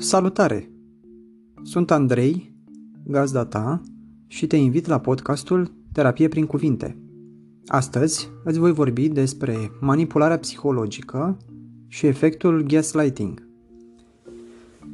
[0.00, 0.70] Salutare!
[1.62, 2.54] Sunt Andrei,
[3.04, 3.82] gazda ta,
[4.26, 6.98] și te invit la podcastul Terapie prin cuvinte.
[7.66, 11.36] Astăzi îți voi vorbi despre manipularea psihologică
[11.86, 13.48] și efectul gaslighting.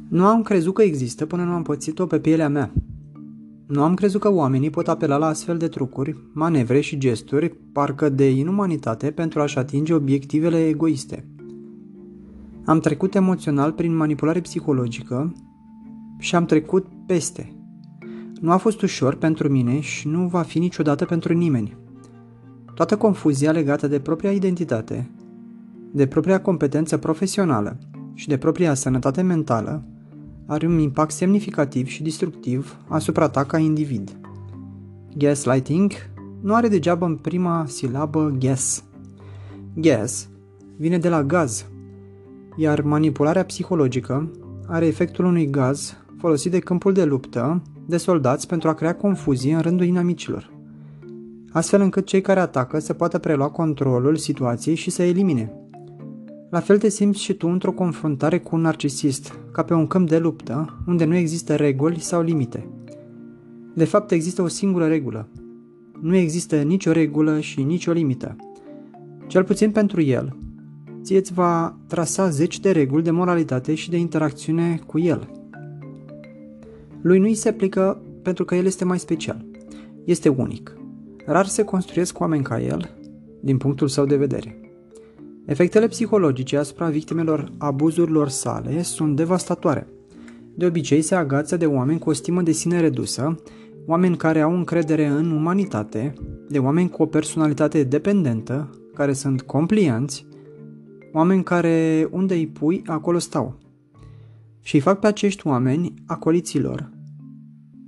[0.09, 2.73] Nu am crezut că există până nu am pățit-o pe pielea mea.
[3.67, 8.09] Nu am crezut că oamenii pot apela la astfel de trucuri, manevre și gesturi, parcă
[8.09, 11.25] de inumanitate pentru a-și atinge obiectivele egoiste–
[12.65, 15.33] am trecut emoțional prin manipulare psihologică
[16.17, 17.55] și am trecut peste.
[18.41, 21.77] Nu a fost ușor pentru mine și nu va fi niciodată pentru nimeni.
[22.73, 25.09] Toată confuzia legată de propria identitate,
[25.91, 27.79] de propria competență profesională
[28.13, 29.83] și de propria sănătate mentală
[30.45, 34.17] are un impact semnificativ și destructiv asupra ta ca individ.
[35.17, 35.91] Gaslighting
[36.41, 38.83] nu are degeaba în prima silabă gas.
[39.73, 40.29] Gas
[40.77, 41.65] vine de la gaz,
[42.55, 44.31] iar manipularea psihologică
[44.67, 49.55] are efectul unui gaz folosit de câmpul de luptă de soldați pentru a crea confuzie
[49.55, 50.51] în rândul inamicilor,
[51.51, 55.53] astfel încât cei care atacă să poată prelua controlul situației și să elimine.
[56.49, 60.09] La fel te simți și tu într-o confruntare cu un narcisist, ca pe un câmp
[60.09, 62.69] de luptă, unde nu există reguli sau limite.
[63.73, 65.27] De fapt, există o singură regulă.
[66.01, 68.35] Nu există nicio regulă și nicio limită.
[69.27, 70.35] Cel puțin pentru el,
[71.05, 75.29] ție îți va trasa zeci de reguli de moralitate și de interacțiune cu el.
[77.01, 79.45] Lui nu îi se aplică pentru că el este mai special.
[80.03, 80.77] Este unic.
[81.25, 82.89] Rar se construiesc oameni ca el,
[83.39, 84.59] din punctul său de vedere.
[85.45, 89.87] Efectele psihologice asupra victimelor abuzurilor sale sunt devastatoare.
[90.55, 93.35] De obicei se agață de oameni cu o stimă de sine redusă,
[93.85, 96.13] oameni care au încredere în umanitate,
[96.49, 100.25] de oameni cu o personalitate dependentă, care sunt complianți,
[101.15, 103.57] oameni care unde îi pui, acolo stau.
[104.61, 106.91] Și îi fac pe acești oameni acoliților,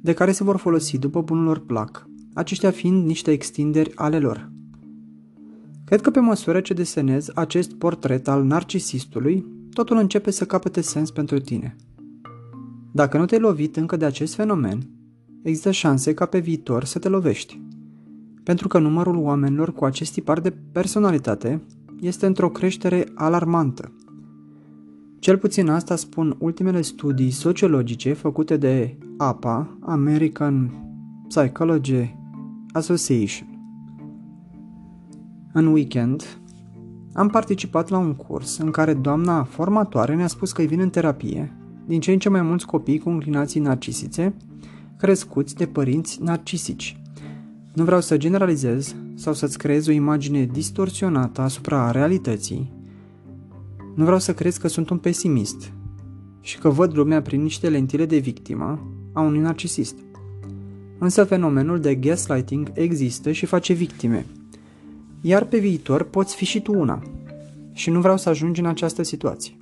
[0.02, 4.52] de care se vor folosi după bunul lor plac, aceștia fiind niște extinderi ale lor.
[5.86, 11.11] Cred că pe măsură ce desenez acest portret al narcisistului, totul începe să capete sens
[11.11, 11.76] pentru tine.
[12.92, 14.89] Dacă nu te-ai lovit încă de acest fenomen,
[15.43, 17.61] există șanse ca pe viitor să te lovești.
[18.43, 21.61] Pentru că numărul oamenilor cu acest tipar de personalitate
[22.02, 23.92] este într-o creștere alarmantă.
[25.20, 30.72] Cel puțin asta spun ultimele studii sociologice făcute de APA, American
[31.28, 32.16] Psychology
[32.72, 33.48] Association.
[35.54, 36.40] În weekend
[37.14, 40.90] am participat la un curs în care doamna formatoare ne-a spus că îi vin în
[40.90, 41.52] terapie
[41.86, 44.34] din ce în ce mai mulți copii cu inclinații narcisice
[44.98, 47.02] crescuți de părinți narcisici.
[47.77, 52.73] Nu vreau să generalizez sau să-ți creez o imagine distorsionată asupra realității.
[53.95, 55.71] Nu vreau să crezi că sunt un pesimist
[56.42, 59.95] și că văd lumea prin niște lentile de victimă a unui narcisist.
[60.98, 64.26] Însă fenomenul de gaslighting există și face victime.
[65.21, 67.04] Iar pe viitor poți fi și tu una.
[67.73, 69.58] Și nu vreau să ajungi în această situație.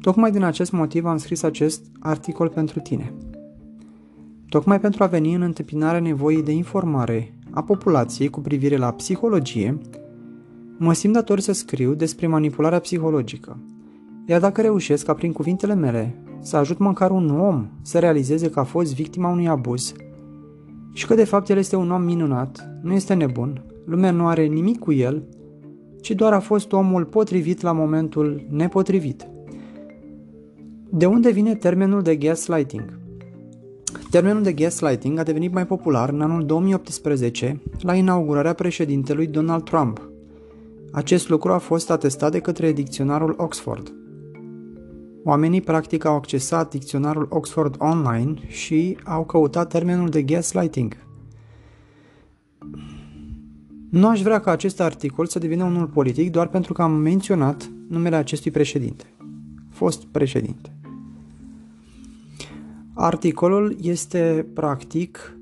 [0.00, 3.12] Tocmai din acest motiv am scris acest articol pentru tine.
[4.50, 9.78] Tocmai pentru a veni în întâmpinarea nevoii de informare a populației cu privire la psihologie,
[10.78, 13.58] mă simt dator să scriu despre manipularea psihologică.
[14.26, 18.60] Iar dacă reușesc ca prin cuvintele mele să ajut măcar un om să realizeze că
[18.60, 19.92] a fost victima unui abuz
[20.92, 24.46] și că de fapt el este un om minunat, nu este nebun, lumea nu are
[24.46, 25.22] nimic cu el,
[26.00, 29.28] ci doar a fost omul potrivit la momentul nepotrivit.
[30.88, 32.99] De unde vine termenul de gaslighting?
[34.10, 40.10] Termenul de gaslighting a devenit mai popular în anul 2018 la inaugurarea președintelui Donald Trump.
[40.92, 43.92] Acest lucru a fost atestat de către dicționarul Oxford.
[45.24, 50.96] Oamenii practic au accesat dicționarul Oxford online și au căutat termenul de gaslighting.
[53.90, 57.70] Nu aș vrea ca acest articol să devină unul politic doar pentru că am menționat
[57.88, 59.04] numele acestui președinte.
[59.70, 60.79] Fost președinte.
[62.94, 65.36] Articolul este practic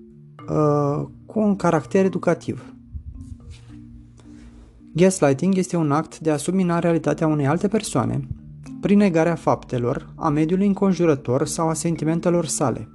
[0.50, 2.74] uh, cu un caracter educativ.
[4.94, 8.28] Gaslighting este un act de a submina realitatea unei alte persoane
[8.80, 12.88] prin negarea faptelor, a mediului înconjurător sau a sentimentelor sale.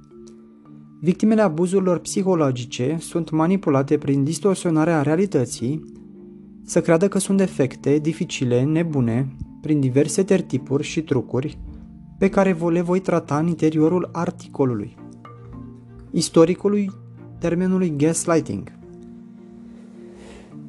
[1.00, 5.82] Victimele abuzurilor psihologice sunt manipulate prin distorsionarea realității
[6.64, 11.58] să creadă că sunt defecte, dificile, nebune, prin diverse tertipuri și trucuri,
[12.18, 14.96] pe care le voi trata în interiorul articolului.
[16.10, 16.90] Istoricului
[17.38, 18.72] termenului gaslighting.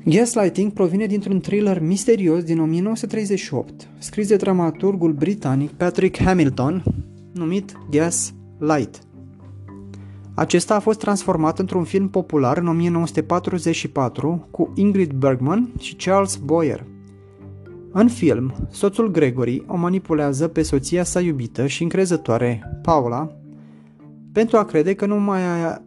[0.06, 6.84] Gaslighting provine dintr-un thriller misterios din 1938, scris de dramaturgul britanic Patrick Hamilton,
[7.34, 9.00] numit Gas Light.
[10.34, 16.86] Acesta a fost transformat într-un film popular în 1944 cu Ingrid Bergman și Charles Boyer.
[17.98, 23.32] În film, soțul Gregory o manipulează pe soția sa iubită și încrezătoare, Paula,
[24.32, 25.40] pentru a crede că nu mai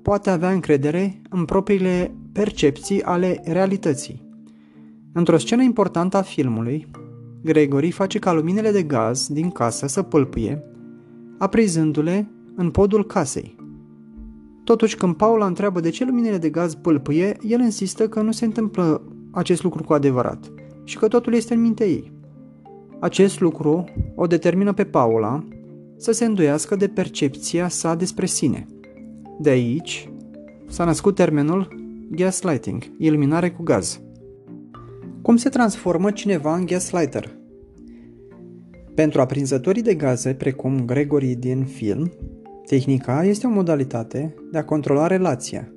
[0.02, 4.22] poate avea încredere în propriile percepții ale realității.
[5.12, 6.86] Într-o scenă importantă a filmului,
[7.42, 10.62] Gregory face ca luminile de gaz din casă să pâlpâie,
[11.38, 13.56] aprinzându-le în podul casei.
[14.64, 18.44] Totuși, când Paula întreabă de ce luminile de gaz pâlpâie, el insistă că nu se
[18.44, 20.57] întâmplă acest lucru cu adevărat
[20.88, 22.12] și că totul este în mintea ei.
[22.98, 25.48] Acest lucru o determină pe Paula
[25.96, 28.66] să se îndoiască de percepția sa despre sine.
[29.38, 30.10] De aici
[30.68, 31.68] s-a născut termenul
[32.10, 34.00] gaslighting, iluminare cu gaz.
[35.22, 37.36] Cum se transformă cineva în gaslighter?
[38.94, 42.12] Pentru aprinzătorii de gaze, precum Gregory din film,
[42.66, 45.72] tehnica este o modalitate de a controla relația,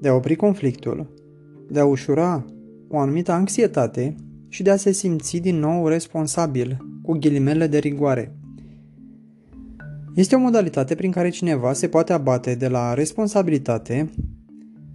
[0.00, 1.14] de a opri conflictul,
[1.68, 2.44] de a ușura
[2.88, 4.16] o anumită anxietate
[4.48, 8.36] și de a se simți din nou responsabil, cu ghilimele de rigoare.
[10.14, 14.10] Este o modalitate prin care cineva se poate abate de la responsabilitate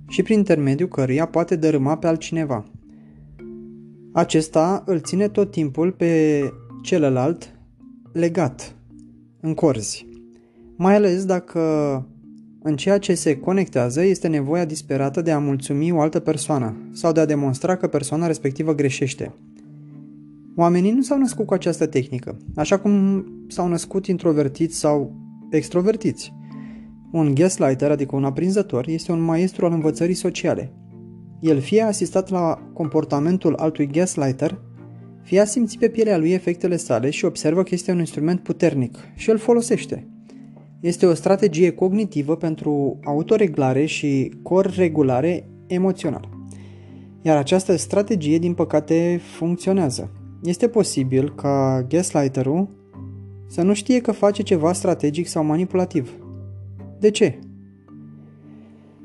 [0.07, 2.65] și prin intermediul căruia poate dărâma pe altcineva.
[4.13, 6.41] Acesta îl ține tot timpul pe
[6.81, 7.55] celălalt
[8.13, 8.75] legat,
[9.39, 10.07] în corzi,
[10.75, 11.59] mai ales dacă
[12.65, 17.11] în ceea ce se conectează este nevoia disperată de a mulțumi o altă persoană sau
[17.11, 19.33] de a demonstra că persoana respectivă greșește.
[20.55, 25.15] Oamenii nu s-au născut cu această tehnică, așa cum s-au născut introvertiți sau
[25.51, 26.33] extrovertiți.
[27.11, 30.73] Un gaslighter, adică un aprinzător, este un maestru al învățării sociale.
[31.39, 34.61] El fie a asistat la comportamentul altui gaslighter,
[35.23, 38.97] fie a simțit pe pielea lui efectele sale și observă că este un instrument puternic
[39.15, 40.07] și îl folosește.
[40.83, 46.29] Este o strategie cognitivă pentru autoreglare și corregulare emoțională.
[47.21, 50.11] Iar această strategie, din păcate, funcționează.
[50.43, 52.67] Este posibil ca gaslighterul
[53.47, 56.11] să nu știe că face ceva strategic sau manipulativ.
[56.99, 57.39] De ce?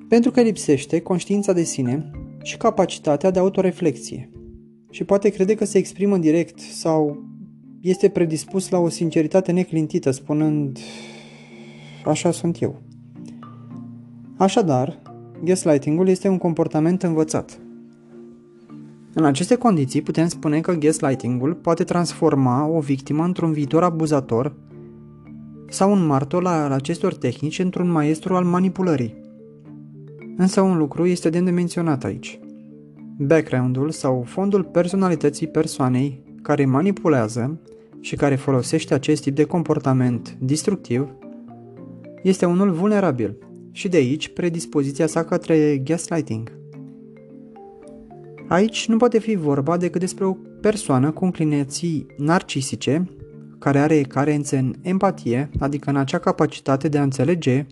[0.08, 2.10] Pentru că lipsește conștiința de sine
[2.42, 4.30] și capacitatea de autoreflexie.
[4.90, 7.24] Și poate crede că se exprimă direct sau
[7.80, 10.78] este predispus la o sinceritate neclintită, spunând
[12.04, 12.82] așa sunt eu.
[14.36, 14.98] Așadar,
[15.44, 17.58] gaslightingul este un comportament învățat.
[19.14, 24.54] În aceste condiții putem spune că gaslightingul poate transforma o victimă într-un viitor abuzator
[25.68, 29.14] sau un martor al acestor tehnici într-un maestru al manipulării.
[30.36, 32.40] Însă un lucru este de menționat aici.
[33.16, 37.60] Background-ul sau fondul personalității persoanei care manipulează
[38.00, 41.08] și care folosește acest tip de comportament destructiv
[42.28, 43.36] este unul vulnerabil
[43.70, 46.52] și de aici predispoziția sa către gaslighting.
[48.48, 53.08] Aici nu poate fi vorba decât despre o persoană cu înclinații narcisice,
[53.58, 57.66] care are carențe în empatie, adică în acea capacitate de a înțelege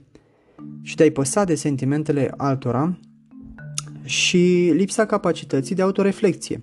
[0.82, 2.98] și de a-i păsa de sentimentele altora,
[4.06, 6.62] și lipsa capacității de autoreflexie.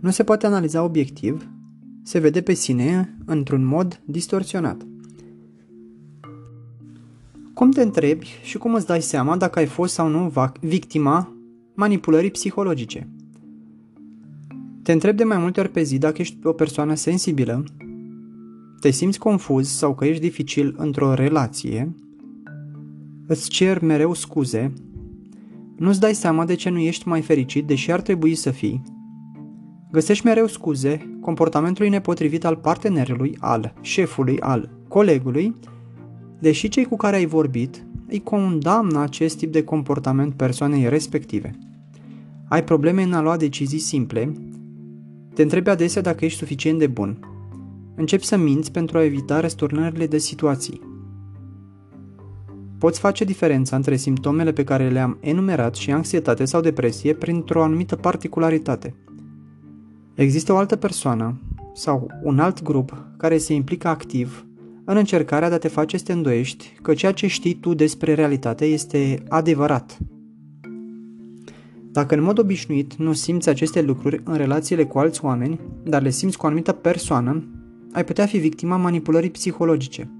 [0.00, 1.48] Nu se poate analiza obiectiv,
[2.02, 4.86] se vede pe sine într-un mod distorsionat.
[7.54, 11.36] Cum te întrebi și cum îți dai seama dacă ai fost sau nu victima
[11.74, 13.08] manipulării psihologice?
[14.82, 17.64] Te întrebi de mai multe ori pe zi dacă ești o persoană sensibilă,
[18.80, 21.94] te simți confuz sau că ești dificil într-o relație,
[23.26, 24.72] îți cer mereu scuze,
[25.76, 28.82] nu-ți dai seama de ce nu ești mai fericit, deși ar trebui să fii,
[29.90, 35.54] găsești mereu scuze comportamentului nepotrivit al partenerului, al șefului, al colegului
[36.42, 41.58] deși cei cu care ai vorbit îi condamnă acest tip de comportament persoanei respective.
[42.48, 44.32] Ai probleme în a lua decizii simple,
[45.34, 47.18] te întrebi adesea dacă ești suficient de bun.
[47.94, 50.80] Începi să minți pentru a evita răsturnările de situații.
[52.78, 57.96] Poți face diferența între simptomele pe care le-am enumerat și anxietate sau depresie printr-o anumită
[57.96, 58.94] particularitate.
[60.14, 61.40] Există o altă persoană
[61.74, 64.46] sau un alt grup care se implică activ
[64.84, 68.14] în încercarea de a te face să te îndoiești că ceea ce știi tu despre
[68.14, 69.98] realitate este adevărat.
[71.92, 76.10] Dacă în mod obișnuit nu simți aceste lucruri în relațiile cu alți oameni, dar le
[76.10, 77.44] simți cu o anumită persoană,
[77.92, 80.10] ai putea fi victima manipulării psihologice.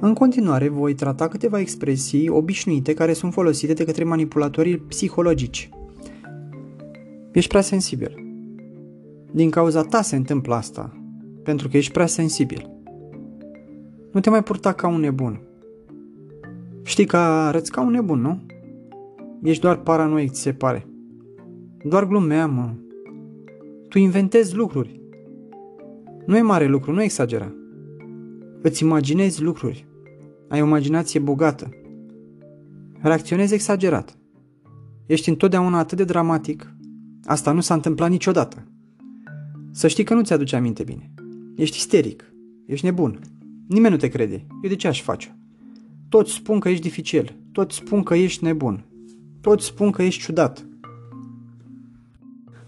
[0.00, 5.68] În continuare, voi trata câteva expresii obișnuite care sunt folosite de către manipulatorii psihologici.
[7.32, 8.24] Ești prea sensibil.
[9.30, 11.03] Din cauza ta se întâmplă asta,
[11.44, 12.70] pentru că ești prea sensibil.
[14.12, 15.40] Nu te mai purta ca un nebun.
[16.82, 18.42] Știi că arăți ca un nebun, nu?
[19.42, 20.86] Ești doar paranoic, ți se pare.
[21.84, 22.70] Doar glumeam, mă.
[23.88, 25.00] Tu inventezi lucruri.
[26.26, 27.54] Nu e mare lucru, nu exagera.
[28.62, 29.86] Îți imaginezi lucruri.
[30.48, 31.68] Ai o imaginație bogată.
[33.00, 34.18] Reacționezi exagerat.
[35.06, 36.74] Ești întotdeauna atât de dramatic.
[37.24, 38.66] Asta nu s-a întâmplat niciodată.
[39.70, 41.13] Să știi că nu ți-aduce aminte bine.
[41.56, 42.34] Ești isteric.
[42.66, 43.20] Ești nebun.
[43.68, 44.46] Nimeni nu te crede.
[44.62, 45.38] Eu de ce aș face?
[46.08, 47.36] Toți spun că ești dificil.
[47.52, 48.84] Toți spun că ești nebun.
[49.40, 50.66] Toți spun că ești ciudat.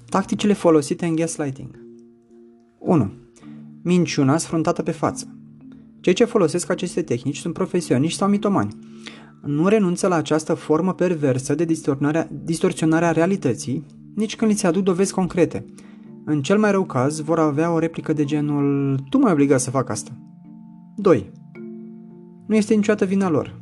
[0.08, 1.84] Tacticile folosite în gaslighting
[2.78, 3.12] 1.
[3.82, 5.36] Minciuna sfruntată pe față.
[6.00, 8.76] Cei ce folosesc aceste tehnici sunt profesioniști sau mitomani.
[9.42, 11.64] Nu renunță la această formă perversă de
[12.44, 15.64] distorsionare a realității, nici când li se aduc dovezi concrete.
[16.28, 19.70] În cel mai rău caz, vor avea o replică de genul Tu m-ai obligat să
[19.70, 20.10] fac asta.
[20.96, 21.30] 2.
[22.46, 23.54] Nu este niciodată vina lor.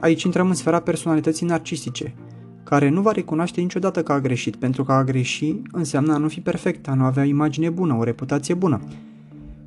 [0.00, 2.14] Aici intrăm în sfera personalității narcisice,
[2.64, 6.28] care nu va recunoaște niciodată că a greșit, pentru că a greși înseamnă a nu
[6.28, 8.80] fi perfect, a nu avea o imagine bună, o reputație bună.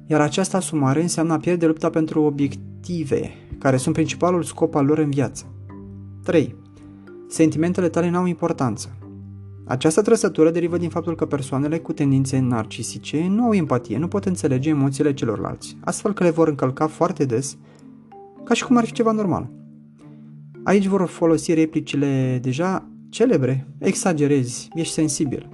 [0.06, 4.98] Iar această asumare înseamnă a pierde lupta pentru obiective, care sunt principalul scop al lor
[4.98, 5.46] în viață.
[6.24, 6.56] 3.
[7.28, 8.98] Sentimentele tale n-au importanță.
[9.68, 14.26] Această trăsătură derivă din faptul că persoanele cu tendințe narcisice nu au empatie, nu pot
[14.26, 17.58] înțelege emoțiile celorlalți, astfel că le vor încălca foarte des,
[18.44, 19.50] ca și cum ar fi ceva normal.
[20.64, 25.50] Aici vor folosi replicile deja celebre, exagerezi, ești sensibil.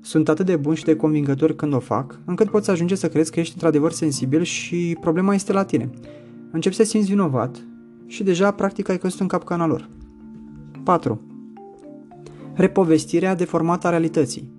[0.00, 3.30] Sunt atât de bun și de convingători când o fac, încât poți ajunge să crezi
[3.30, 5.90] că ești într-adevăr sensibil și problema este la tine.
[6.50, 7.66] Începi să simți vinovat
[8.06, 9.88] și deja practic ai căzut în capcana lor.
[10.84, 11.20] 4.
[12.60, 14.50] Repovestirea deformată a realității.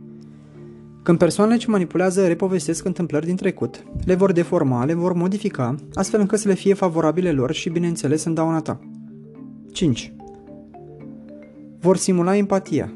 [1.03, 6.19] Când persoanele ce manipulează repovestesc întâmplări din trecut, le vor deforma, le vor modifica, astfel
[6.19, 8.79] încât să le fie favorabile lor și, bineînțeles, în dauna ta.
[9.71, 10.13] 5.
[11.79, 12.93] Vor simula empatia.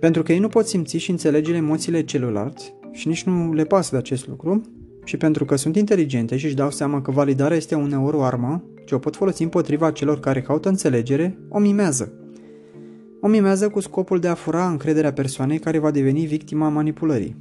[0.00, 3.88] Pentru că ei nu pot simți și înțelege emoțiile celorlalți și nici nu le pasă
[3.92, 4.62] de acest lucru,
[5.04, 8.64] și pentru că sunt inteligente și își dau seama că validarea este uneori o armă
[8.86, 12.17] ce o pot folosi împotriva celor care caută înțelegere, o mimează.
[13.20, 17.36] O mimează cu scopul de a fura încrederea persoanei care va deveni victima manipulării.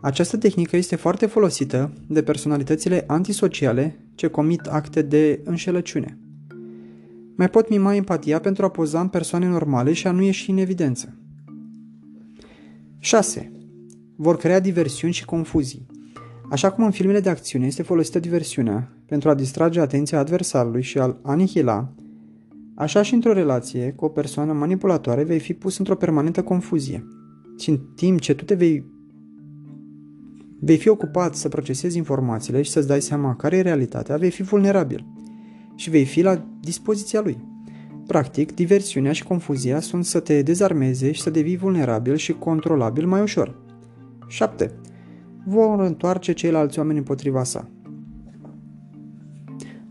[0.00, 6.18] Această tehnică este foarte folosită de personalitățile antisociale ce comit acte de înșelăciune.
[7.36, 10.56] Mai pot mima empatia pentru a poza în persoane normale și a nu ieși în
[10.56, 11.16] evidență.
[12.98, 13.52] 6.
[14.16, 15.86] Vor crea diversiuni și confuzii.
[16.50, 20.98] Așa cum în filmele de acțiune este folosită diversiunea pentru a distrage atenția adversarului și
[20.98, 21.92] a-l anihila,
[22.76, 27.04] așa și într-o relație cu o persoană manipulatoare vei fi pus într-o permanentă confuzie.
[27.58, 28.84] Și în timp ce tu te vei,
[30.60, 34.42] vei fi ocupat să procesezi informațiile și să-ți dai seama care e realitatea, vei fi
[34.42, 35.06] vulnerabil
[35.74, 37.38] și vei fi la dispoziția lui.
[38.06, 43.22] Practic, diversiunea și confuzia sunt să te dezarmeze și să devii vulnerabil și controlabil mai
[43.22, 43.58] ușor.
[44.28, 44.72] 7.
[45.46, 47.70] Vor întoarce ceilalți oameni împotriva sa.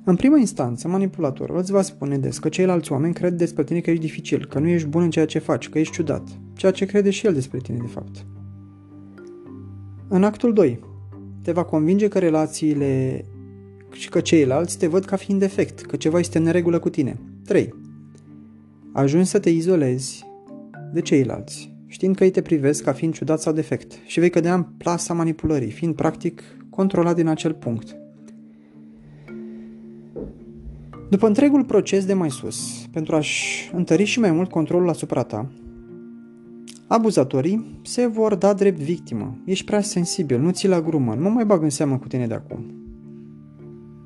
[0.08, 3.90] În primă instanță, manipulatorul îți va spune des că ceilalți oameni cred despre tine că
[3.90, 6.86] ești dificil, că nu ești bun în ceea ce faci, că ești ciudat, ceea ce
[6.86, 8.26] crede și el despre tine de fapt.
[10.08, 10.80] În actul 2,
[11.42, 13.26] te va convinge că relațiile
[13.92, 17.20] și că ceilalți te văd ca fiind defect, că ceva este în neregulă cu tine.
[17.46, 17.74] 3.
[18.94, 20.26] Ajungi să te izolezi
[20.94, 24.54] de ceilalți, știind că ei te privesc ca fiind ciudat sau defect și vei cădea
[24.54, 27.96] în plasa manipulării, fiind practic controlat din acel punct.
[31.16, 35.52] După întregul proces de mai sus, pentru a-și întări și mai mult controlul asupra ta,
[36.88, 39.38] abuzatorii se vor da drept victimă.
[39.46, 42.34] Ești prea sensibil, nu ți la grumă, nu mai bag în seamă cu tine de
[42.34, 42.66] acum.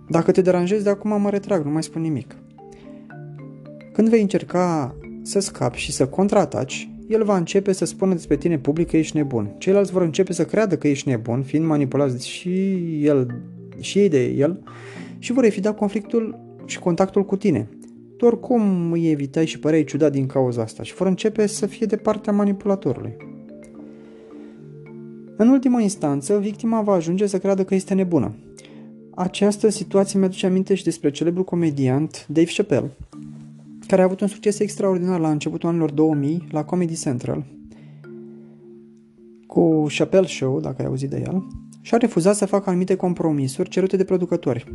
[0.10, 2.36] Dacă te deranjezi de acum, mă retrag, nu mai spun nimic.
[3.94, 8.58] Când vei încerca să scapi și să contraataci, el va începe să spună despre tine
[8.58, 9.56] public că ești nebun.
[9.58, 13.42] Ceilalți vor începe să creadă că ești nebun, fiind manipulați și el
[13.80, 14.64] și ei de el
[15.20, 17.70] și vor evita conflictul și contactul cu tine.
[18.18, 21.86] Tu oricum îi evitai și păreai ciudat din cauza asta și vor începe să fie
[21.86, 23.16] de partea manipulatorului.
[25.38, 28.36] În ultima instanță, victima va ajunge să creadă că este nebună.
[29.16, 32.92] Această situație mi-aduce aminte și despre celebrul comediant Dave Chappelle,
[33.88, 37.46] care a avut un succes extraordinar la începutul anilor 2000 la Comedy Central
[39.50, 41.48] cu Chappelle Show, dacă ai auzit de el,
[41.82, 44.74] și a refuzat să facă anumite compromisuri cerute de producători.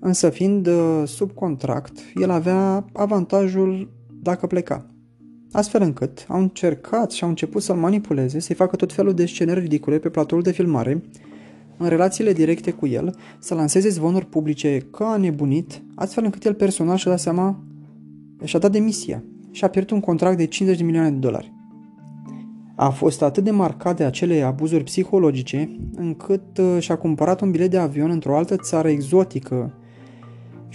[0.00, 3.90] Însă fiind uh, sub contract, el avea avantajul
[4.22, 4.90] dacă pleca.
[5.52, 9.60] Astfel încât au încercat și au început să-l manipuleze, să-i facă tot felul de scenări
[9.60, 11.02] ridicule pe platoul de filmare,
[11.76, 16.96] în relațiile directe cu el, să lanseze zvonuri publice ca nebunit, astfel încât el personal
[16.96, 17.62] și-a dat seama,
[18.44, 21.52] și-a dat demisia și a pierdut un contract de 50 de milioane de dolari.
[22.74, 27.70] A fost atât de marcat de acele abuzuri psihologice, încât uh, și-a cumpărat un bilet
[27.70, 29.74] de avion într-o altă țară exotică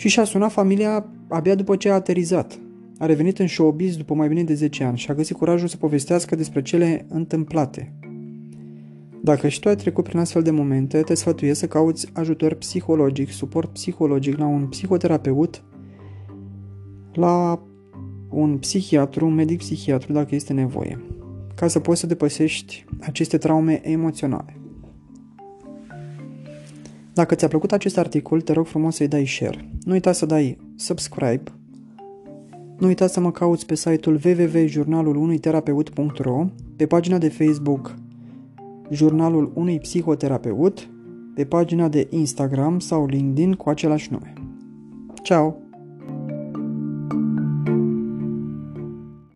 [0.02, 2.60] și și-a sunat familia abia după ce a aterizat.
[2.98, 5.78] A revenit în showbiz după mai bine de 10 ani și a găsit curajul să
[5.78, 7.94] povestească despre cele întâmplate.
[9.24, 13.30] Dacă și tu ai trecut prin astfel de momente, te sfătuiesc să cauți ajutor psihologic,
[13.30, 15.64] suport psihologic la un psihoterapeut,
[17.14, 17.64] la
[18.30, 21.02] un psihiatru, un medic psihiatru dacă este nevoie,
[21.56, 24.61] ca să poți să depăsești aceste traume emoționale.
[27.14, 29.70] Dacă ți-a plăcut acest articol, te rog frumos să-i dai share.
[29.84, 31.44] Nu uita să dai subscribe.
[32.78, 35.16] Nu uita să mă cauți pe site-ul www.jurnalul
[36.76, 37.96] pe pagina de Facebook
[38.92, 40.90] Jurnalul unui psihoterapeut,
[41.36, 44.34] pe pagina de Instagram sau LinkedIn cu același nume.
[45.22, 45.71] Ciao!